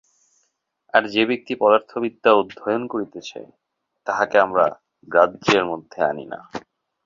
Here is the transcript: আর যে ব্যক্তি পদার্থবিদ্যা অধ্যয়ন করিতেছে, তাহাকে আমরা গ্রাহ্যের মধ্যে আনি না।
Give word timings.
আর 0.93 1.03
যে 1.07 1.23
ব্যক্তি 1.25 1.53
পদার্থবিদ্যা 1.55 2.31
অধ্যয়ন 2.33 2.83
করিতেছে, 2.87 3.39
তাহাকে 4.07 4.37
আমরা 4.39 4.65
গ্রাহ্যের 5.07 5.63
মধ্যে 5.65 5.99
আনি 6.03 6.25
না। 6.25 6.39